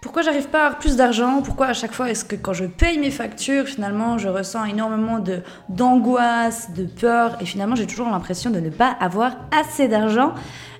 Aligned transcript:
Pourquoi 0.00 0.22
j'arrive 0.22 0.46
pas 0.46 0.58
à 0.58 0.66
avoir 0.66 0.78
plus 0.78 0.94
d'argent? 0.94 1.42
Pourquoi 1.42 1.66
à 1.66 1.72
chaque 1.72 1.92
fois 1.92 2.08
est-ce 2.08 2.24
que 2.24 2.36
quand 2.36 2.52
je 2.52 2.66
paye 2.66 2.98
mes 2.98 3.10
factures, 3.10 3.66
finalement, 3.66 4.16
je 4.16 4.28
ressens 4.28 4.64
énormément 4.66 5.18
de 5.18 5.40
d'angoisse, 5.68 6.70
de 6.72 6.84
peur 6.84 7.36
et 7.40 7.46
finalement 7.46 7.74
j'ai 7.74 7.86
toujours 7.86 8.08
l'impression 8.08 8.50
de 8.50 8.60
ne 8.60 8.70
pas 8.70 8.96
avoir 9.00 9.32
assez 9.50 9.88
d'argent? 9.88 10.34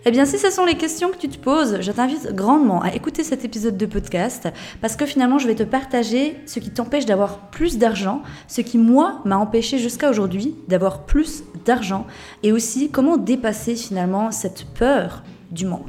Eh 0.05 0.13
bien, 0.13 0.25
si 0.25 0.39
ce 0.39 0.51
sont 0.51 0.65
les 0.65 0.77
questions 0.77 1.11
que 1.11 1.17
tu 1.17 1.29
te 1.29 1.37
poses, 1.37 1.81
je 1.81 1.91
t'invite 1.91 2.33
grandement 2.33 2.81
à 2.81 2.95
écouter 2.95 3.25
cet 3.25 3.45
épisode 3.45 3.77
de 3.77 3.87
podcast 3.87 4.49
parce 4.81 4.95
que 4.95 5.05
finalement, 5.05 5.41
je 5.41 5.49
vais 5.49 5.57
te 5.57 5.65
partager 5.65 6.37
ce 6.47 6.61
qui 6.61 6.71
t'empêche 6.71 7.05
d'avoir 7.05 7.39
plus 7.51 7.77
d'argent, 7.77 8.23
ce 8.47 8.61
qui, 8.61 8.79
moi, 8.79 9.21
m'a 9.25 9.37
empêché 9.37 9.79
jusqu'à 9.79 10.11
aujourd'hui 10.11 10.55
d'avoir 10.69 11.01
plus 11.01 11.43
d'argent 11.65 12.07
et 12.45 12.53
aussi 12.53 12.89
comment 12.93 13.17
dépasser 13.17 13.75
finalement 13.75 14.31
cette 14.31 14.65
peur 14.75 15.25
du 15.51 15.67
manque. 15.67 15.89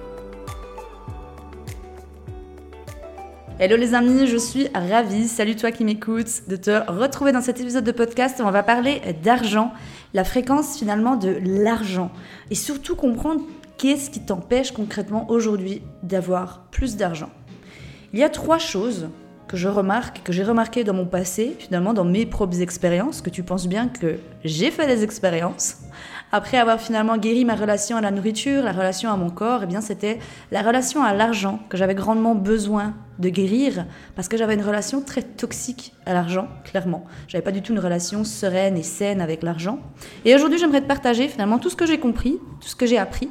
Hello 3.63 3.77
les 3.77 3.93
amis, 3.93 4.25
je 4.25 4.37
suis 4.37 4.69
ravie, 4.73 5.27
salut 5.27 5.55
toi 5.55 5.71
qui 5.71 5.85
m'écoutes, 5.85 6.47
de 6.47 6.55
te 6.55 6.71
retrouver 6.91 7.31
dans 7.31 7.41
cet 7.41 7.61
épisode 7.61 7.83
de 7.83 7.91
podcast 7.91 8.39
où 8.39 8.41
on 8.47 8.49
va 8.49 8.63
parler 8.63 8.99
d'argent, 9.21 9.71
la 10.15 10.23
fréquence 10.23 10.79
finalement 10.79 11.15
de 11.15 11.37
l'argent 11.45 12.11
et 12.49 12.55
surtout 12.55 12.95
comprendre 12.95 13.43
qu'est-ce 13.77 14.09
qui 14.09 14.19
t'empêche 14.19 14.71
concrètement 14.71 15.29
aujourd'hui 15.29 15.83
d'avoir 16.01 16.63
plus 16.71 16.95
d'argent. 16.97 17.29
Il 18.13 18.19
y 18.19 18.23
a 18.23 18.29
trois 18.29 18.57
choses 18.57 19.09
que 19.51 19.57
je 19.57 19.67
remarque, 19.67 20.23
que 20.23 20.31
j'ai 20.31 20.43
remarqué 20.43 20.85
dans 20.85 20.93
mon 20.93 21.05
passé, 21.05 21.57
finalement 21.59 21.93
dans 21.93 22.05
mes 22.05 22.25
propres 22.25 22.61
expériences, 22.61 23.21
que 23.21 23.29
tu 23.29 23.43
penses 23.43 23.67
bien 23.67 23.89
que 23.89 24.15
j'ai 24.45 24.71
fait 24.71 24.87
des 24.87 25.03
expériences. 25.03 25.79
Après 26.31 26.57
avoir 26.57 26.79
finalement 26.79 27.17
guéri 27.17 27.43
ma 27.43 27.55
relation 27.55 27.97
à 27.97 28.01
la 28.01 28.11
nourriture, 28.11 28.63
la 28.63 28.71
relation 28.71 29.11
à 29.11 29.17
mon 29.17 29.29
corps, 29.29 29.63
eh 29.63 29.65
bien 29.65 29.81
c'était 29.81 30.19
la 30.51 30.61
relation 30.61 31.03
à 31.03 31.13
l'argent 31.13 31.59
que 31.67 31.75
j'avais 31.75 31.95
grandement 31.95 32.33
besoin 32.33 32.93
de 33.19 33.27
guérir 33.27 33.85
parce 34.15 34.29
que 34.29 34.37
j'avais 34.37 34.53
une 34.53 34.63
relation 34.63 35.01
très 35.01 35.21
toxique 35.21 35.93
à 36.05 36.13
l'argent, 36.13 36.47
clairement. 36.63 37.03
J'avais 37.27 37.43
pas 37.43 37.51
du 37.51 37.61
tout 37.61 37.73
une 37.73 37.79
relation 37.79 38.23
sereine 38.23 38.77
et 38.77 38.83
saine 38.83 39.19
avec 39.19 39.43
l'argent. 39.43 39.79
Et 40.23 40.33
aujourd'hui, 40.33 40.59
j'aimerais 40.59 40.79
te 40.79 40.87
partager 40.87 41.27
finalement 41.27 41.59
tout 41.59 41.69
ce 41.69 41.75
que 41.75 41.85
j'ai 41.85 41.99
compris, 41.99 42.39
tout 42.61 42.69
ce 42.69 42.75
que 42.77 42.85
j'ai 42.85 42.97
appris 42.97 43.29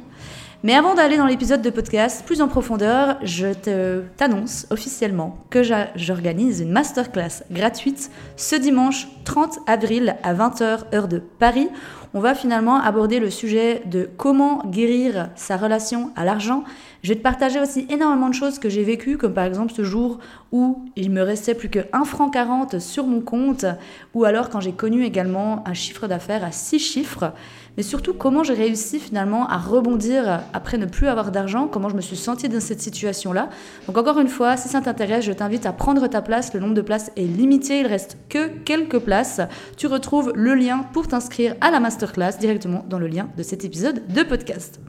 mais 0.63 0.75
avant 0.75 0.93
d'aller 0.93 1.17
dans 1.17 1.25
l'épisode 1.25 1.63
de 1.63 1.71
podcast 1.71 2.23
plus 2.23 2.39
en 2.39 2.47
profondeur, 2.47 3.17
je 3.23 3.47
t'annonce 4.15 4.67
officiellement 4.69 5.43
que 5.49 5.63
j'organise 5.95 6.59
une 6.59 6.71
masterclass 6.71 7.43
gratuite 7.49 8.11
ce 8.37 8.55
dimanche 8.55 9.07
30 9.25 9.57
avril 9.65 10.15
à 10.21 10.35
20h 10.35 10.93
heure 10.93 11.07
de 11.07 11.17
Paris. 11.17 11.67
On 12.13 12.19
va 12.19 12.35
finalement 12.35 12.79
aborder 12.79 13.19
le 13.19 13.31
sujet 13.31 13.81
de 13.85 14.07
comment 14.17 14.63
guérir 14.67 15.29
sa 15.35 15.57
relation 15.57 16.11
à 16.15 16.25
l'argent. 16.25 16.63
Je 17.03 17.09
vais 17.09 17.15
te 17.15 17.23
partager 17.23 17.59
aussi 17.59 17.87
énormément 17.89 18.29
de 18.29 18.33
choses 18.33 18.59
que 18.59 18.69
j'ai 18.69 18.83
vécues, 18.83 19.17
comme 19.17 19.33
par 19.33 19.45
exemple 19.45 19.73
ce 19.73 19.83
jour 19.83 20.19
où 20.51 20.85
il 20.95 21.09
me 21.09 21.21
restait 21.21 21.55
plus 21.55 21.69
que 21.69 21.79
1 21.93 22.05
franc 22.05 22.29
40 22.29 22.79
sur 22.79 23.07
mon 23.07 23.21
compte, 23.21 23.65
ou 24.13 24.23
alors 24.23 24.49
quand 24.49 24.59
j'ai 24.59 24.73
connu 24.73 25.03
également 25.03 25.67
un 25.67 25.73
chiffre 25.73 26.07
d'affaires 26.07 26.43
à 26.43 26.51
6 26.51 26.79
chiffres 26.79 27.33
mais 27.77 27.83
surtout 27.83 28.13
comment 28.13 28.43
j'ai 28.43 28.53
réussi 28.53 28.99
finalement 28.99 29.47
à 29.47 29.57
rebondir 29.57 30.41
après 30.53 30.77
ne 30.77 30.85
plus 30.85 31.07
avoir 31.07 31.31
d'argent, 31.31 31.67
comment 31.67 31.89
je 31.89 31.95
me 31.95 32.01
suis 32.01 32.17
sentie 32.17 32.49
dans 32.49 32.59
cette 32.59 32.81
situation-là? 32.81 33.49
Donc 33.87 33.97
encore 33.97 34.19
une 34.19 34.27
fois, 34.27 34.57
si 34.57 34.67
ça 34.67 34.81
t'intéresse, 34.81 35.25
je 35.25 35.31
t'invite 35.31 35.65
à 35.65 35.71
prendre 35.71 36.07
ta 36.07 36.21
place. 36.21 36.53
Le 36.53 36.59
nombre 36.59 36.73
de 36.73 36.81
places 36.81 37.11
est 37.15 37.21
limité, 37.21 37.79
il 37.79 37.87
reste 37.87 38.17
que 38.29 38.47
quelques 38.47 38.99
places. 38.99 39.41
Tu 39.77 39.87
retrouves 39.87 40.33
le 40.35 40.53
lien 40.53 40.85
pour 40.91 41.07
t'inscrire 41.07 41.55
à 41.61 41.71
la 41.71 41.79
masterclass 41.79 42.37
directement 42.39 42.85
dans 42.89 42.99
le 42.99 43.07
lien 43.07 43.29
de 43.37 43.43
cet 43.43 43.63
épisode 43.63 44.05
de 44.07 44.23
podcast. 44.23 44.81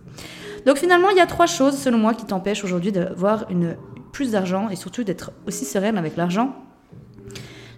Donc 0.66 0.78
finalement, 0.78 1.10
il 1.10 1.16
y 1.16 1.20
a 1.20 1.26
trois 1.26 1.46
choses 1.46 1.76
selon 1.76 1.98
moi 1.98 2.14
qui 2.14 2.24
t'empêchent 2.24 2.64
aujourd'hui 2.64 2.92
d'avoir 2.92 3.50
une 3.50 3.76
plus 4.12 4.30
d'argent 4.30 4.68
et 4.68 4.76
surtout 4.76 5.04
d'être 5.04 5.32
aussi 5.46 5.64
sereine 5.64 5.98
avec 5.98 6.16
l'argent. 6.16 6.54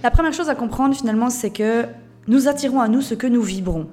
La 0.03 0.11
première 0.11 0.33
chose 0.33 0.49
à 0.51 0.55
comprendre 0.55 0.95
finalement, 0.95 1.31
c'est 1.31 1.51
que 1.51 1.87
nous 2.27 2.49
attirons 2.49 2.81
à 2.81 2.89
nous 2.89 3.01
ce 3.01 3.15
que 3.15 3.27
nous 3.27 3.43
vibrons. 3.43 3.89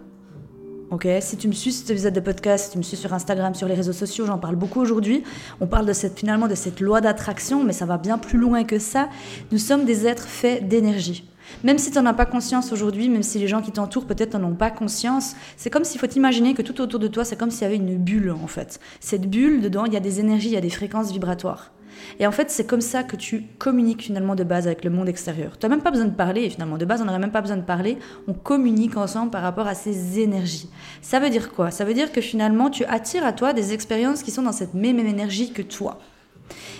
Ok, 0.89 1.07
si 1.21 1.37
tu 1.37 1.47
me 1.47 1.53
suis 1.53 1.71
sur 1.71 1.81
cet 1.81 1.91
épisode 1.91 2.13
de 2.13 2.19
podcast, 2.19 2.65
si 2.65 2.71
tu 2.71 2.77
me 2.77 2.83
suis 2.83 2.97
sur 2.97 3.13
Instagram, 3.13 3.55
sur 3.55 3.65
les 3.69 3.75
réseaux 3.75 3.93
sociaux, 3.93 4.25
j'en 4.25 4.37
parle 4.37 4.57
beaucoup 4.57 4.81
aujourd'hui. 4.81 5.23
On 5.61 5.67
parle 5.67 5.85
de 5.85 5.93
cette 5.93 6.19
finalement 6.19 6.49
de 6.49 6.55
cette 6.55 6.81
loi 6.81 6.99
d'attraction, 6.99 7.63
mais 7.63 7.71
ça 7.71 7.85
va 7.85 7.97
bien 7.97 8.17
plus 8.17 8.37
loin 8.37 8.65
que 8.65 8.77
ça. 8.77 9.07
Nous 9.53 9.57
sommes 9.57 9.85
des 9.85 10.05
êtres 10.05 10.27
faits 10.27 10.67
d'énergie. 10.67 11.30
Même 11.63 11.77
si 11.77 11.91
tu 11.91 11.97
n'en 11.97 12.05
as 12.07 12.13
pas 12.13 12.25
conscience 12.25 12.71
aujourd'hui, 12.71 13.09
même 13.09 13.23
si 13.23 13.39
les 13.39 13.47
gens 13.47 13.61
qui 13.61 13.71
t'entourent 13.71 14.05
peut-être 14.05 14.37
n'en 14.37 14.49
ont 14.49 14.55
pas 14.55 14.71
conscience, 14.71 15.35
c'est 15.57 15.69
comme 15.69 15.83
s'il 15.83 15.99
faut 15.99 16.09
imaginer 16.09 16.53
que 16.53 16.61
tout 16.61 16.81
autour 16.81 16.99
de 16.99 17.07
toi, 17.07 17.25
c'est 17.25 17.35
comme 17.37 17.51
s'il 17.51 17.63
y 17.63 17.65
avait 17.65 17.75
une 17.75 17.97
bulle 17.97 18.31
en 18.31 18.47
fait. 18.47 18.79
Cette 18.99 19.29
bulle, 19.29 19.61
dedans, 19.61 19.85
il 19.85 19.93
y 19.93 19.97
a 19.97 20.01
des 20.01 20.19
énergies, 20.19 20.49
il 20.49 20.53
y 20.53 20.57
a 20.57 20.61
des 20.61 20.69
fréquences 20.69 21.11
vibratoires. 21.11 21.71
Et 22.19 22.27
en 22.27 22.31
fait, 22.31 22.49
c'est 22.49 22.65
comme 22.65 22.81
ça 22.81 23.03
que 23.03 23.15
tu 23.15 23.43
communiques 23.57 24.03
finalement 24.03 24.35
de 24.35 24.43
base 24.43 24.67
avec 24.67 24.83
le 24.83 24.89
monde 24.89 25.09
extérieur. 25.09 25.57
Tu 25.57 25.65
n'as 25.65 25.69
même 25.69 25.81
pas 25.81 25.91
besoin 25.91 26.07
de 26.07 26.15
parler 26.15 26.49
finalement. 26.49 26.77
De 26.77 26.85
base, 26.85 27.01
on 27.01 27.05
n'aurait 27.05 27.19
même 27.19 27.31
pas 27.31 27.41
besoin 27.41 27.57
de 27.57 27.63
parler. 27.63 27.97
On 28.27 28.33
communique 28.33 28.97
ensemble 28.97 29.31
par 29.31 29.41
rapport 29.41 29.67
à 29.67 29.75
ces 29.75 30.19
énergies. 30.19 30.69
Ça 31.01 31.19
veut 31.19 31.29
dire 31.29 31.51
quoi? 31.51 31.71
Ça 31.71 31.85
veut 31.85 31.93
dire 31.93 32.11
que 32.11 32.21
finalement, 32.21 32.69
tu 32.69 32.85
attires 32.85 33.25
à 33.25 33.33
toi 33.33 33.53
des 33.53 33.73
expériences 33.73 34.23
qui 34.23 34.31
sont 34.31 34.43
dans 34.43 34.51
cette 34.51 34.73
même 34.73 34.99
énergie 34.99 35.51
que 35.51 35.61
toi. 35.61 35.99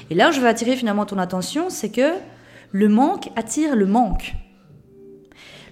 Et 0.09 0.15
là 0.15 0.29
où 0.29 0.31
je 0.31 0.39
veux 0.39 0.47
attirer 0.47 0.75
finalement 0.75 1.05
ton 1.05 1.17
attention, 1.17 1.69
c'est 1.69 1.89
que 1.89 2.13
le 2.71 2.89
manque 2.89 3.29
attire 3.35 3.75
le 3.75 3.85
manque. 3.85 4.33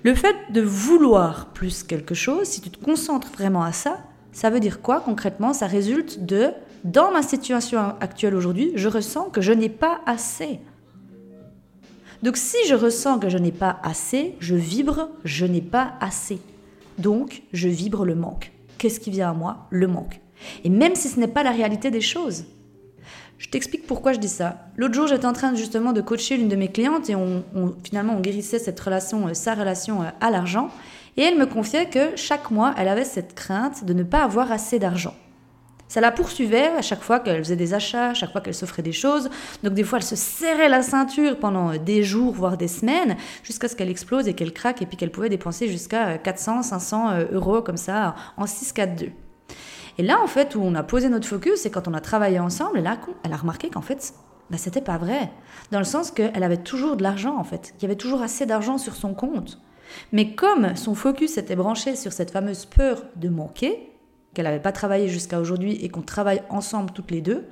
Le 0.03 0.15
fait 0.15 0.35
de 0.53 0.61
vouloir 0.61 1.47
plus 1.47 1.83
quelque 1.83 2.15
chose, 2.15 2.47
si 2.47 2.61
tu 2.61 2.69
te 2.69 2.83
concentres 2.83 3.29
vraiment 3.29 3.63
à 3.63 3.73
ça, 3.73 3.99
ça 4.31 4.49
veut 4.49 4.61
dire 4.61 4.81
quoi 4.81 5.01
concrètement? 5.01 5.53
Ça 5.53 5.67
résulte 5.67 6.25
de 6.25 6.51
dans 6.85 7.11
ma 7.11 7.21
situation 7.21 7.95
actuelle 7.99 8.35
aujourd'hui, 8.35 8.71
je 8.75 8.87
ressens 8.87 9.29
que 9.29 9.41
je 9.41 9.51
n'ai 9.51 9.67
pas 9.67 9.99
assez. 10.05 10.61
Donc 12.23 12.37
si 12.37 12.57
je 12.67 12.75
ressens 12.75 13.19
que 13.19 13.29
je 13.29 13.37
n'ai 13.37 13.51
pas 13.51 13.79
assez, 13.83 14.35
je 14.39 14.55
vibre, 14.55 15.09
je 15.25 15.45
n'ai 15.45 15.61
pas 15.61 15.93
assez. 15.99 16.39
Donc 16.97 17.43
je 17.51 17.67
vibre 17.67 18.05
le 18.05 18.15
manque. 18.15 18.53
Qu'est-ce 18.77 19.01
qui 19.01 19.09
vient 19.09 19.31
à 19.31 19.33
moi? 19.33 19.67
Le 19.69 19.87
manque. 19.87 20.21
Et 20.63 20.69
même 20.69 20.95
si 20.95 21.09
ce 21.09 21.19
n'est 21.19 21.27
pas 21.27 21.43
la 21.43 21.51
réalité 21.51 21.91
des 21.91 22.01
choses. 22.01 22.45
Je 23.39 23.47
t'explique 23.47 23.87
pourquoi 23.87 24.11
je 24.11 24.19
dis 24.19 24.27
ça. 24.27 24.57
L'autre 24.75 24.93
jour, 24.93 25.07
j'étais 25.07 25.25
en 25.25 25.31
train 25.31 25.55
justement 25.55 25.93
de 25.93 26.01
coacher 26.01 26.35
l'une 26.35 26.49
de 26.49 26.57
mes 26.57 26.67
clientes 26.67 27.09
et 27.09 27.15
on, 27.15 27.43
finalement 27.83 28.15
on 28.17 28.19
guérissait 28.19 28.59
cette 28.59 28.79
relation, 28.79 29.27
euh, 29.27 29.33
sa 29.33 29.55
relation 29.55 30.01
euh, 30.01 30.09
à 30.19 30.29
l'argent. 30.29 30.69
Et 31.15 31.21
elle 31.21 31.37
me 31.37 31.45
confiait 31.45 31.87
que 31.87 32.17
chaque 32.17 32.51
mois, 32.51 32.75
elle 32.77 32.89
avait 32.89 33.05
cette 33.05 33.35
crainte 33.35 33.85
de 33.85 33.93
ne 33.93 34.03
pas 34.03 34.23
avoir 34.23 34.51
assez 34.51 34.77
d'argent. 34.77 35.15
Ça 35.87 36.01
la 36.01 36.11
poursuivait 36.11 36.67
à 36.67 36.81
chaque 36.81 37.01
fois 37.01 37.19
qu'elle 37.19 37.39
faisait 37.39 37.55
des 37.55 37.73
achats, 37.73 38.09
à 38.09 38.13
chaque 38.13 38.31
fois 38.33 38.41
qu'elle 38.41 38.53
s'offrait 38.53 38.83
des 38.83 38.91
choses. 38.91 39.29
Donc 39.63 39.73
des 39.73 39.83
fois, 39.83 39.99
elle 39.99 40.05
se 40.05 40.17
serrait 40.17 40.69
la 40.69 40.81
ceinture 40.81 41.39
pendant 41.39 41.77
des 41.77 42.03
jours, 42.03 42.33
voire 42.33 42.57
des 42.57 42.67
semaines, 42.67 43.15
jusqu'à 43.41 43.69
ce 43.69 43.75
qu'elle 43.75 43.89
explose 43.89 44.27
et 44.27 44.33
qu'elle 44.33 44.53
craque 44.53 44.81
et 44.81 44.85
puis 44.85 44.97
qu'elle 44.97 45.11
pouvait 45.11 45.29
dépenser 45.29 45.69
jusqu'à 45.69 46.17
400, 46.17 46.61
500 46.61 47.09
euh, 47.09 47.25
euros 47.31 47.61
comme 47.61 47.77
ça 47.77 48.15
en 48.37 48.45
6-4-2. 48.45 49.11
Et 49.97 50.03
là, 50.03 50.19
en 50.21 50.27
fait, 50.27 50.55
où 50.55 50.61
on 50.61 50.75
a 50.75 50.83
posé 50.83 51.09
notre 51.09 51.27
focus, 51.27 51.61
c'est 51.61 51.69
quand 51.69 51.87
on 51.87 51.93
a 51.93 52.01
travaillé 52.01 52.39
ensemble, 52.39 52.79
là, 52.79 52.97
elle 53.23 53.33
a 53.33 53.37
remarqué 53.37 53.69
qu'en 53.69 53.81
fait, 53.81 54.13
bah, 54.49 54.57
c'était 54.57 54.81
pas 54.81 54.97
vrai. 54.97 55.31
Dans 55.71 55.79
le 55.79 55.85
sens 55.85 56.11
qu'elle 56.11 56.43
avait 56.43 56.57
toujours 56.57 56.97
de 56.97 57.03
l'argent, 57.03 57.37
en 57.37 57.43
fait. 57.43 57.73
Il 57.77 57.83
y 57.83 57.85
avait 57.85 57.95
toujours 57.95 58.21
assez 58.21 58.45
d'argent 58.45 58.77
sur 58.77 58.95
son 58.95 59.13
compte. 59.13 59.59
Mais 60.11 60.35
comme 60.35 60.75
son 60.75 60.95
focus 60.95 61.37
était 61.37 61.55
branché 61.55 61.95
sur 61.95 62.13
cette 62.13 62.31
fameuse 62.31 62.65
peur 62.65 63.03
de 63.15 63.29
manquer, 63.29 63.89
qu'elle 64.33 64.45
n'avait 64.45 64.59
pas 64.59 64.71
travaillé 64.71 65.07
jusqu'à 65.07 65.39
aujourd'hui 65.39 65.73
et 65.83 65.89
qu'on 65.89 66.01
travaille 66.01 66.43
ensemble 66.49 66.91
toutes 66.91 67.11
les 67.11 67.21
deux, 67.21 67.47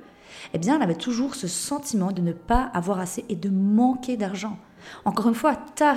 eh 0.54 0.58
bien, 0.58 0.76
elle 0.76 0.82
avait 0.82 0.94
toujours 0.94 1.34
ce 1.34 1.48
sentiment 1.48 2.12
de 2.12 2.22
ne 2.22 2.32
pas 2.32 2.70
avoir 2.74 3.00
assez 3.00 3.24
et 3.28 3.36
de 3.36 3.48
manquer 3.48 4.16
d'argent. 4.16 4.56
Encore 5.04 5.28
une 5.28 5.34
fois, 5.34 5.56
ta, 5.74 5.94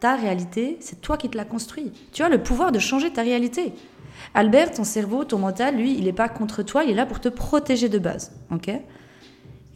ta, 0.00 0.16
réalité, 0.16 0.78
c'est 0.80 1.00
toi 1.00 1.16
qui 1.16 1.28
te 1.28 1.36
l'as 1.36 1.44
construit. 1.44 1.92
Tu 2.12 2.22
as 2.22 2.28
le 2.28 2.42
pouvoir 2.42 2.72
de 2.72 2.78
changer 2.78 3.12
ta 3.12 3.22
réalité. 3.22 3.72
Albert, 4.34 4.72
ton 4.72 4.84
cerveau, 4.84 5.24
ton 5.24 5.38
mental, 5.38 5.76
lui, 5.76 5.96
il 5.96 6.04
n'est 6.04 6.12
pas 6.12 6.28
contre 6.28 6.62
toi, 6.62 6.84
il 6.84 6.90
est 6.90 6.94
là 6.94 7.06
pour 7.06 7.20
te 7.20 7.28
protéger 7.28 7.88
de 7.88 7.98
base. 7.98 8.32
ok? 8.50 8.70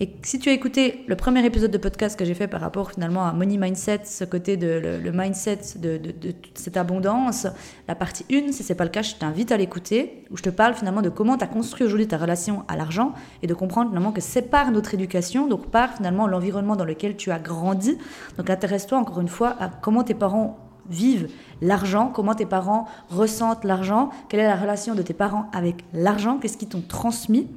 Et 0.01 0.17
si 0.23 0.41
tu 0.41 0.49
as 0.49 0.53
écouté 0.53 1.05
le 1.07 1.15
premier 1.15 1.47
épisode 1.47 1.71
de 1.71 1.79
podcast 1.79 2.19
que 2.19 2.25
j'ai 2.25 2.35
fait 2.35 2.49
par 2.49 2.61
rapport 2.61 2.91
finalement 2.91 3.25
à 3.27 3.33
Money 3.33 3.59
Mindset, 3.59 4.01
ce 4.07 4.25
côté 4.25 4.57
de 4.57 4.99
le, 5.01 5.13
mindset 5.13 5.61
de, 5.77 6.01
cette 6.55 6.77
abondance, 6.77 7.47
la 7.87 7.95
partie 7.95 8.25
1, 8.29 8.51
si 8.51 8.65
c'est 8.65 8.75
pas 8.75 8.83
le 8.83 8.91
cas, 8.91 9.03
je 9.03 9.15
t'invite 9.15 9.53
à 9.53 9.57
l'écouter, 9.57 10.25
où 10.33 10.37
je 10.37 10.43
te 10.43 10.51
parle 10.51 10.75
finalement 10.75 11.01
de 11.01 11.11
comment 11.11 11.37
tu 11.37 11.45
as 11.45 11.47
construit 11.47 11.87
aujourd'hui 11.87 12.09
ta 12.09 12.19
relation 12.19 12.65
à 12.67 12.77
l'argent 12.77 13.15
et 13.43 13.47
de 13.47 13.55
comprendre 13.55 13.91
finalement 13.91 14.11
que 14.11 14.21
c'est 14.21 14.43
par 14.43 14.73
notre 14.73 14.95
éducation, 14.95 15.47
donc 15.47 15.71
par 15.71 15.95
finalement 15.95 16.27
l'environnement 16.27 16.75
dans 16.75 16.85
lequel 16.85 17.17
tu 17.17 17.31
as 17.31 17.39
grandi. 17.39 17.97
Donc 18.37 18.51
intéresse-toi 18.51 18.99
encore 18.99 19.21
une 19.21 19.29
fois 19.29 19.55
à 19.61 19.69
comment 19.69 20.03
tes 20.03 20.15
parents 20.15 20.64
vivent 20.89 21.29
l'argent, 21.63 22.11
comment 22.15 22.35
tes 22.35 22.47
parents 22.47 22.87
ressentent 23.11 23.65
l'argent, 23.65 24.11
quelle 24.29 24.41
est 24.41 24.47
la 24.47 24.57
relation 24.57 24.95
de 24.95 25.03
tes 25.03 25.15
parents 25.15 25.49
avec 25.53 25.85
l'argent, 25.93 26.39
qu'est-ce 26.39 26.57
qu'ils 26.57 26.69
t'ont 26.69 26.85
transmis. 26.87 27.49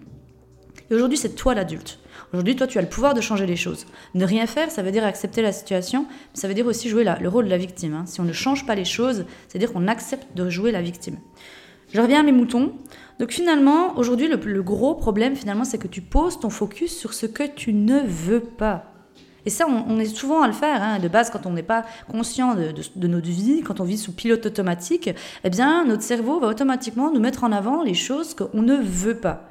Et 0.89 0.95
aujourd'hui, 0.95 1.17
c'est 1.17 1.35
toi 1.35 1.53
l'adulte. 1.53 1.99
Aujourd'hui, 2.33 2.55
toi, 2.55 2.67
tu 2.67 2.77
as 2.77 2.81
le 2.81 2.89
pouvoir 2.89 3.13
de 3.13 3.21
changer 3.21 3.45
les 3.45 3.55
choses. 3.55 3.85
Ne 4.13 4.25
rien 4.25 4.47
faire, 4.47 4.71
ça 4.71 4.81
veut 4.81 4.91
dire 4.91 5.05
accepter 5.05 5.41
la 5.41 5.51
situation, 5.51 6.05
mais 6.09 6.39
ça 6.39 6.47
veut 6.47 6.53
dire 6.53 6.65
aussi 6.65 6.89
jouer 6.89 7.03
le 7.03 7.29
rôle 7.29 7.45
de 7.45 7.49
la 7.49 7.57
victime. 7.57 7.93
Hein. 7.93 8.03
Si 8.05 8.21
on 8.21 8.25
ne 8.25 8.33
change 8.33 8.65
pas 8.65 8.75
les 8.75 8.85
choses, 8.85 9.25
c'est-à-dire 9.47 9.73
qu'on 9.73 9.87
accepte 9.87 10.35
de 10.35 10.49
jouer 10.49 10.71
la 10.71 10.81
victime. 10.81 11.17
Je 11.93 12.01
reviens 12.01 12.19
à 12.19 12.23
mes 12.23 12.31
moutons. 12.31 12.73
Donc 13.19 13.31
finalement, 13.31 13.97
aujourd'hui, 13.97 14.27
le, 14.27 14.61
gros 14.61 14.93
problème, 14.95 15.35
finalement, 15.35 15.63
c'est 15.63 15.77
que 15.77 15.87
tu 15.87 16.01
poses 16.01 16.39
ton 16.39 16.49
focus 16.49 16.95
sur 16.95 17.13
ce 17.13 17.25
que 17.25 17.43
tu 17.43 17.73
ne 17.73 17.99
veux 18.01 18.41
pas. 18.41 18.93
Et 19.47 19.49
ça, 19.49 19.65
on, 19.65 19.97
est 19.97 20.13
souvent 20.13 20.41
à 20.41 20.47
le 20.47 20.51
faire. 20.51 20.83
Hein. 20.83 20.99
De 20.99 21.07
base, 21.07 21.29
quand 21.29 21.45
on 21.45 21.51
n'est 21.51 21.63
pas 21.63 21.85
conscient 22.11 22.53
de, 22.53 22.73
de, 22.97 23.07
notre 23.07 23.29
vie, 23.29 23.61
quand 23.61 23.79
on 23.79 23.85
vit 23.85 23.97
sous 23.97 24.11
pilote 24.11 24.45
automatique, 24.45 25.09
eh 25.45 25.49
bien, 25.49 25.85
notre 25.85 26.03
cerveau 26.03 26.41
va 26.41 26.47
automatiquement 26.47 27.13
nous 27.13 27.21
mettre 27.21 27.45
en 27.45 27.53
avant 27.53 27.81
les 27.81 27.93
choses 27.93 28.33
qu'on 28.33 28.61
ne 28.61 28.75
veut 28.75 29.21
pas. 29.21 29.43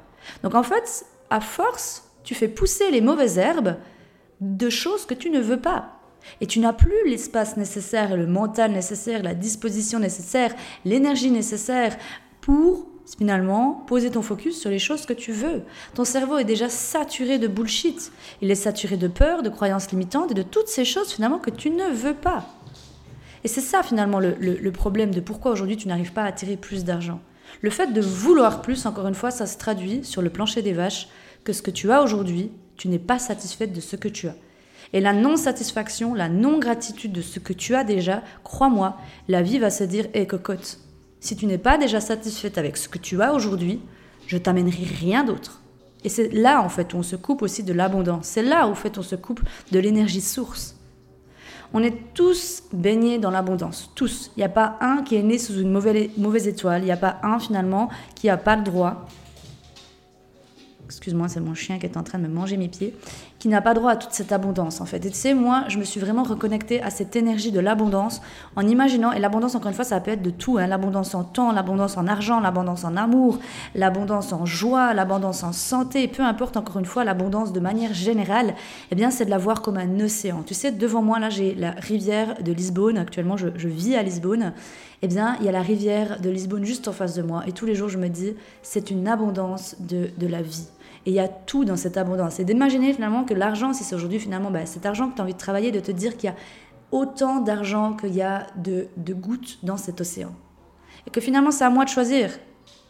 Donc 0.43 0.53
en 0.53 0.61
fait, 0.61 1.03
à 1.31 1.41
force 1.41 2.03
tu 2.23 2.35
fais 2.35 2.47
pousser 2.47 2.91
les 2.91 3.01
mauvaises 3.01 3.39
herbes 3.39 3.77
de 4.39 4.69
choses 4.69 5.07
que 5.07 5.15
tu 5.15 5.31
ne 5.31 5.39
veux 5.39 5.59
pas. 5.59 5.93
Et 6.41 6.45
tu 6.45 6.59
n'as 6.59 6.73
plus 6.73 7.07
l'espace 7.07 7.57
nécessaire, 7.57 8.15
le 8.15 8.27
mental 8.27 8.73
nécessaire, 8.73 9.23
la 9.23 9.33
disposition 9.33 9.97
nécessaire, 9.97 10.53
l'énergie 10.85 11.31
nécessaire 11.31 11.97
pour 12.41 12.85
finalement 13.15 13.83
poser 13.87 14.11
ton 14.11 14.21
focus 14.21 14.59
sur 14.59 14.69
les 14.69 14.79
choses 14.79 15.05
que 15.05 15.13
tu 15.13 15.31
veux. 15.31 15.63
Ton 15.93 16.03
cerveau 16.03 16.37
est 16.37 16.43
déjà 16.43 16.69
saturé 16.69 17.39
de 17.39 17.47
bullshit. 17.47 18.11
Il 18.41 18.51
est 18.51 18.55
saturé 18.55 18.97
de 18.97 19.07
peur, 19.07 19.43
de 19.43 19.49
croyances 19.49 19.91
limitantes 19.91 20.31
et 20.31 20.35
de 20.35 20.43
toutes 20.43 20.67
ces 20.67 20.85
choses 20.85 21.11
finalement 21.11 21.39
que 21.39 21.49
tu 21.49 21.69
ne 21.69 21.89
veux 21.89 22.13
pas. 22.13 22.45
Et 23.43 23.47
c'est 23.47 23.61
ça 23.61 23.83
finalement 23.83 24.19
le, 24.19 24.71
problème 24.71 25.11
de 25.11 25.21
pourquoi 25.21 25.51
aujourd'hui 25.51 25.77
tu 25.77 25.87
n'arrives 25.87 26.13
pas 26.13 26.23
à 26.23 26.27
attirer 26.27 26.57
plus 26.57 26.83
d'argent. 26.83 27.21
Le 27.61 27.69
fait 27.69 27.93
de 27.93 28.01
vouloir 28.01 28.61
plus, 28.61 28.85
encore 28.85 29.07
une 29.07 29.15
fois, 29.15 29.31
ça 29.31 29.45
se 29.45 29.57
traduit 29.57 30.03
sur 30.03 30.21
le 30.21 30.29
plancher 30.29 30.61
des 30.61 30.73
vaches 30.73 31.07
que 31.45 31.53
ce 31.53 31.61
que 31.61 31.71
tu 31.71 31.91
as 31.91 32.03
aujourd'hui, 32.03 32.51
tu 32.75 32.89
n'es 32.89 32.99
pas 32.99 33.19
satisfaite 33.19 33.71
de 33.71 33.79
ce 33.79 33.95
que 33.95 34.09
tu 34.09 34.27
as. 34.27 34.35
Et 34.93 34.99
la 34.99 35.13
non-satisfaction, 35.13 36.13
la 36.13 36.29
non-gratitude 36.29 37.11
de 37.11 37.21
ce 37.21 37.39
que 37.39 37.53
tu 37.53 37.75
as 37.75 37.83
déjà, 37.83 38.21
crois-moi, 38.43 38.97
la 39.27 39.41
vie 39.41 39.59
va 39.59 39.69
se 39.69 39.83
dire 39.83 40.07
Hé 40.13 40.27
cocotte, 40.27 40.79
si 41.19 41.35
tu 41.35 41.45
n'es 41.45 41.57
pas 41.57 41.77
déjà 41.77 41.99
satisfaite 41.99 42.57
avec 42.57 42.77
ce 42.77 42.87
que 42.89 42.97
tu 42.97 43.21
as 43.21 43.33
aujourd'hui, 43.33 43.79
je 44.27 44.37
t'amènerai 44.37 44.83
rien 44.83 45.23
d'autre. 45.23 45.61
Et 46.03 46.09
c'est 46.09 46.29
là, 46.31 46.61
en 46.61 46.69
fait, 46.69 46.93
où 46.93 46.97
on 46.97 47.03
se 47.03 47.15
coupe 47.15 47.41
aussi 47.41 47.63
de 47.63 47.73
l'abondance. 47.73 48.27
C'est 48.27 48.43
là, 48.43 48.67
où, 48.67 48.71
en 48.71 48.75
fait, 48.75 48.97
on 48.97 49.01
se 49.01 49.15
coupe 49.15 49.41
de 49.71 49.79
l'énergie 49.79 50.21
source. 50.21 50.75
On 51.73 51.83
est 51.83 52.13
tous 52.13 52.63
baignés 52.71 53.17
dans 53.17 53.31
l'abondance, 53.31 53.91
tous. 53.93 54.31
Il 54.37 54.39
n'y 54.39 54.45
a 54.45 54.49
pas 54.49 54.77
un 54.79 55.01
qui 55.03 55.15
est 55.15 55.23
né 55.23 55.37
sous 55.37 55.59
une 55.59 55.71
mauvaise, 55.71 56.09
mauvaise 56.17 56.47
étoile, 56.47 56.81
il 56.81 56.85
n'y 56.85 56.91
a 56.91 56.97
pas 56.97 57.17
un, 57.23 57.39
finalement, 57.39 57.89
qui 58.15 58.27
n'a 58.27 58.37
pas 58.37 58.55
le 58.55 58.63
droit 58.63 59.05
excuse-moi, 60.87 61.27
c'est 61.27 61.41
mon 61.41 61.53
chien 61.53 61.79
qui 61.79 61.85
est 61.85 61.97
en 61.97 62.03
train 62.03 62.17
de 62.17 62.23
me 62.23 62.33
manger 62.33 62.55
mes 62.55 62.69
pieds, 62.69 62.95
qui 63.39 63.49
n'a 63.49 63.61
pas 63.61 63.73
droit 63.73 63.91
à 63.91 63.95
toute 63.95 64.11
cette 64.11 64.31
abondance 64.31 64.81
en 64.81 64.85
fait. 64.85 65.05
Et 65.05 65.09
tu 65.09 65.15
sais, 65.15 65.33
moi, 65.33 65.63
je 65.67 65.77
me 65.77 65.83
suis 65.83 65.99
vraiment 65.99 66.23
reconnectée 66.23 66.81
à 66.81 66.89
cette 66.89 67.15
énergie 67.15 67.51
de 67.51 67.59
l'abondance 67.59 68.21
en 68.55 68.67
imaginant, 68.67 69.11
et 69.11 69.19
l'abondance, 69.19 69.55
encore 69.55 69.69
une 69.69 69.75
fois, 69.75 69.85
ça 69.85 69.99
peut 69.99 70.11
être 70.11 70.21
de 70.21 70.29
tout, 70.29 70.57
hein, 70.57 70.67
l'abondance 70.67 71.13
en 71.13 71.23
temps, 71.23 71.51
l'abondance 71.51 71.97
en 71.97 72.07
argent, 72.07 72.39
l'abondance 72.39 72.83
en 72.83 72.95
amour, 72.95 73.39
l'abondance 73.75 74.33
en 74.33 74.45
joie, 74.45 74.93
l'abondance 74.93 75.43
en 75.43 75.51
santé, 75.51 76.07
peu 76.07 76.23
importe, 76.23 76.57
encore 76.57 76.77
une 76.79 76.85
fois, 76.85 77.03
l'abondance 77.03 77.53
de 77.53 77.59
manière 77.59 77.93
générale, 77.93 78.55
eh 78.91 78.95
bien, 78.95 79.11
c'est 79.11 79.25
de 79.25 79.29
la 79.29 79.37
voir 79.37 79.61
comme 79.61 79.77
un 79.77 79.99
océan. 79.99 80.43
Tu 80.45 80.53
sais, 80.53 80.71
devant 80.71 81.01
moi, 81.01 81.19
là, 81.19 81.29
j'ai 81.29 81.53
la 81.53 81.71
rivière 81.71 82.41
de 82.41 82.51
Lisbonne, 82.51 82.97
actuellement, 82.97 83.37
je, 83.37 83.47
vis 83.67 83.95
à 83.95 84.01
Lisbonne, 84.01 84.53
eh 85.03 85.07
bien, 85.07 85.35
il 85.39 85.45
y 85.45 85.49
a 85.49 85.51
la 85.51 85.61
rivière 85.61 86.19
de 86.19 86.29
Lisbonne 86.29 86.65
juste 86.65 86.87
en 86.87 86.91
face 86.93 87.13
de 87.13 87.21
moi, 87.21 87.43
et 87.45 87.51
tous 87.51 87.65
les 87.65 87.75
jours, 87.75 87.89
je 87.89 87.99
me 87.99 88.07
dis, 88.07 88.33
c'est 88.63 88.89
une 88.89 89.07
abondance 89.07 89.75
de, 89.79 90.09
de 90.17 90.27
la 90.27 90.41
vie. 90.41 90.65
Et 91.07 91.11
il 91.11 91.13
y 91.13 91.21
a 91.21 91.29
tout 91.29 91.63
dans 91.63 91.77
cette 91.77 91.95
abondance. 91.95 92.41
Et 92.41 92.43
d'imaginer 92.43 92.91
finalement 92.91 93.23
que 93.23 93.33
l'argent, 93.33 93.71
si 93.71 93.85
c'est 93.85 93.95
aujourd'hui 93.95 94.19
finalement 94.19 94.51
bah, 94.51 94.65
cet 94.65 94.85
argent 94.85 95.09
que 95.09 95.15
tu 95.15 95.21
as 95.21 95.23
envie 95.23 95.33
de 95.33 95.37
travailler, 95.37 95.71
de 95.71 95.79
te 95.79 95.89
dire 95.89 96.17
qu'il 96.17 96.29
y 96.29 96.33
a 96.33 96.35
autant 96.91 97.39
d'argent 97.39 97.93
qu'il 97.93 98.13
y 98.13 98.21
a 98.21 98.45
de, 98.57 98.89
gouttes 99.13 99.59
dans 99.63 99.77
cet 99.77 100.01
océan. 100.01 100.35
Et 101.07 101.09
que 101.09 101.21
finalement, 101.21 101.51
c'est 101.51 101.63
à 101.63 101.69
moi 101.69 101.85
de 101.85 101.89
choisir 101.89 102.37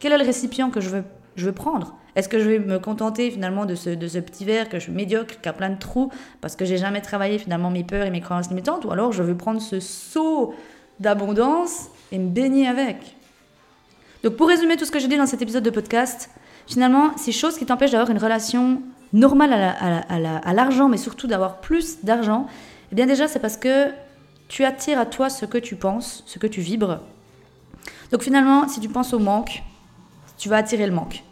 quel 0.00 0.10
est 0.10 0.18
le 0.18 0.24
récipient 0.24 0.68
que 0.68 0.80
je 0.80 0.90
veux, 0.90 1.04
je 1.36 1.46
veux 1.46 1.52
prendre? 1.52 1.94
Est-ce 2.16 2.28
que 2.28 2.40
je 2.40 2.48
vais 2.48 2.58
me 2.58 2.80
contenter 2.80 3.30
finalement 3.30 3.66
de 3.66 3.76
ce, 3.76 3.90
de 3.90 4.08
ce 4.08 4.18
petit 4.18 4.44
verre 4.44 4.68
que 4.68 4.80
je 4.80 4.84
suis 4.84 4.92
médiocre, 4.92 5.40
qui 5.40 5.48
a 5.48 5.52
plein 5.52 5.70
de 5.70 5.78
trous, 5.78 6.10
parce 6.40 6.56
que 6.56 6.64
j'ai 6.64 6.76
jamais 6.76 7.00
travaillé 7.00 7.38
finalement 7.38 7.70
mes 7.70 7.84
peurs 7.84 8.04
et 8.04 8.10
mes 8.10 8.20
croyances 8.20 8.48
limitantes, 8.48 8.84
ou 8.84 8.90
alors 8.90 9.12
je 9.12 9.22
veux 9.22 9.36
prendre 9.36 9.60
ce 9.62 9.78
seau 9.78 10.54
d'abondance 10.98 11.86
et 12.10 12.18
me 12.18 12.30
baigner 12.30 12.66
avec? 12.66 13.14
Donc 14.24 14.34
pour 14.34 14.48
résumer 14.48 14.76
tout 14.76 14.84
ce 14.84 14.90
que 14.90 14.98
j'ai 14.98 15.06
dit 15.06 15.16
dans 15.16 15.26
cet 15.26 15.40
épisode 15.40 15.62
de 15.62 15.70
podcast, 15.70 16.30
finalement, 16.68 17.16
ces 17.16 17.32
choses 17.32 17.58
qui 17.58 17.66
t'empêchent 17.66 17.92
d'avoir 17.92 18.10
une 18.10 18.18
relation 18.18 18.82
normale 19.12 19.52
à 19.52 20.52
l'argent, 20.52 20.88
mais 20.88 20.98
surtout 20.98 21.26
d'avoir 21.26 21.60
plus 21.60 22.04
d'argent, 22.04 22.46
eh 22.92 22.94
bien 22.94 23.06
déjà, 23.06 23.26
c'est 23.26 23.38
parce 23.38 23.56
que 23.56 23.88
tu 24.48 24.64
attires 24.64 24.98
à 24.98 25.06
toi 25.06 25.30
ce 25.30 25.46
que 25.46 25.58
tu 25.58 25.76
penses, 25.76 26.22
ce 26.26 26.38
que 26.38 26.46
tu 26.46 26.60
vibres. 26.60 27.00
Donc 28.12 28.22
finalement, 28.22 28.68
si 28.68 28.80
tu 28.80 28.88
penses 28.88 29.12
au 29.12 29.18
manque, 29.18 29.62
tu 30.36 30.48
vas 30.48 30.56
attirer 30.56 30.86
le 30.86 30.92
manque. 30.92 31.24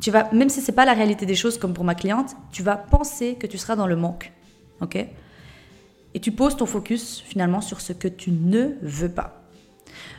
tu 0.00 0.10
vas, 0.10 0.28
même 0.32 0.48
si 0.48 0.60
ce 0.60 0.70
n'est 0.70 0.74
pas 0.74 0.84
la 0.84 0.92
réalité 0.92 1.26
des 1.26 1.34
choses, 1.34 1.58
comme 1.58 1.74
pour 1.74 1.84
ma 1.84 1.94
cliente, 1.94 2.36
tu 2.52 2.62
vas 2.62 2.76
penser 2.76 3.34
que 3.34 3.46
tu 3.46 3.58
seras 3.58 3.76
dans 3.76 3.86
le 3.86 3.96
manque. 3.96 4.32
Ok? 4.80 4.96
Et 6.14 6.20
tu 6.20 6.32
poses 6.32 6.56
ton 6.56 6.66
focus 6.66 7.22
finalement 7.24 7.60
sur 7.60 7.80
ce 7.80 7.92
que 7.92 8.08
tu 8.08 8.30
ne 8.30 8.70
veux 8.82 9.10
pas. 9.10 9.42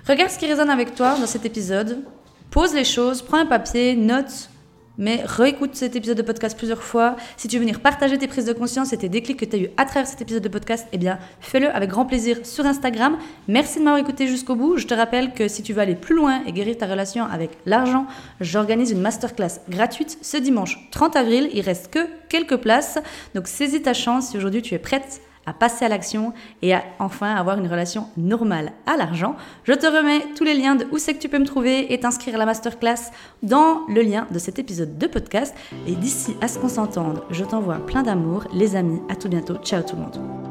Regarde 0.08 0.32
ce 0.32 0.38
qui 0.38 0.48
résonne 0.48 0.70
avec 0.70 0.96
toi 0.96 1.18
dans 1.20 1.28
cet 1.28 1.46
épisode. 1.46 2.04
Pose 2.50 2.74
les 2.74 2.84
choses, 2.84 3.22
prends 3.22 3.38
un 3.38 3.46
papier, 3.46 3.96
note 3.96 4.50
mais 4.98 5.22
réécoute 5.26 5.76
cet 5.76 5.96
épisode 5.96 6.18
de 6.18 6.22
podcast 6.22 6.58
plusieurs 6.58 6.84
fois. 6.84 7.16
Si 7.38 7.48
tu 7.48 7.58
veux 7.58 7.62
venir 7.62 7.80
partager 7.80 8.18
tes 8.18 8.28
prises 8.28 8.46
de 8.46 8.54
conscience 8.54 8.94
et 8.94 8.98
tes 8.98 9.10
déclics 9.10 9.40
que 9.40 9.46
tu 9.46 9.56
as 9.56 9.60
eu 9.60 9.70
à 9.78 9.86
travers 9.86 10.08
cet 10.08 10.22
épisode 10.22 10.44
de 10.44 10.50
podcast, 10.50 10.88
eh 10.92 10.98
bien, 10.98 11.20
fais-le 11.40 11.70
avec 11.70 11.90
grand 11.90 12.06
plaisir 12.06 12.38
sur 12.44 12.66
Instagram. 12.66 13.18
Merci 13.48 13.80
de 13.80 13.84
m'avoir 13.84 14.02
écouté 14.02 14.28
jusqu'au 14.28 14.56
bout. 14.56 14.78
Je 14.78 14.88
te 14.88 14.94
rappelle 14.94 15.34
que 15.34 15.48
si 15.48 15.64
tu 15.64 15.74
veux 15.74 15.82
aller 15.82 15.96
plus 15.96 16.16
loin 16.16 16.44
et 16.46 16.52
guérir 16.52 16.78
ta 16.78 16.88
relation 16.88 17.26
avec 17.26 17.52
l'argent, 17.66 18.06
j'organise 18.40 18.92
une 18.92 19.02
masterclass 19.02 19.62
gratuite 19.70 20.18
ce 20.22 20.38
dimanche 20.38 20.78
30 20.92 21.16
avril. 21.16 21.50
Il 21.54 21.62
reste 21.62 21.92
que 21.92 22.08
quelques 22.30 22.58
places. 22.58 23.00
Donc, 23.36 23.48
saisis 23.48 23.82
ta 23.82 23.94
chance 23.94 24.30
si 24.30 24.38
aujourd'hui 24.38 24.62
tu 24.62 24.74
es 24.74 24.80
prête 24.80 25.22
à 25.46 25.54
passer 25.54 25.86
à 25.86 25.90
l'action 25.90 26.34
et 26.62 26.74
à 26.74 26.84
enfin 27.00 27.34
avoir 27.36 27.58
une 27.58 27.68
relation 27.68 28.08
normale 28.18 28.72
à 28.86 28.98
l'argent. 28.98 29.36
Je 29.64 29.74
te 29.74 29.86
remets 29.86 30.26
tous 30.36 30.44
les 30.44 30.54
liens 30.54 30.76
de 30.76 30.86
où 30.92 30.98
c'est 30.98 31.14
que 31.14 31.20
tu 31.20 31.30
peux 31.30 31.40
me 31.40 31.46
trouver 31.46 31.94
et 31.94 32.00
t'inscrire 32.00 32.36
à 32.36 32.38
la 32.38 32.46
masterclass 32.46 33.12
dans 33.44 33.82
le 33.88 34.02
lien 34.02 34.28
de 34.32 34.40
cet 34.40 34.60
épisode 34.60 34.98
de 34.98 35.08
podcast. 35.08 35.56
Et 35.88 35.96
d'ici 35.96 36.36
à 36.42 36.48
ce 36.48 36.60
qu'on 36.60 36.70
s'entende, 36.70 37.24
je 37.30 37.44
t'envoie 37.44 37.86
plein 37.86 38.04
d'amour, 38.04 38.46
les 38.54 38.76
amis. 38.76 39.02
À 39.10 39.16
tout 39.16 39.30
bientôt. 39.30 39.56
Ciao 39.64 39.82
tout 39.82 39.96
le 39.96 40.02
monde. 40.04 40.51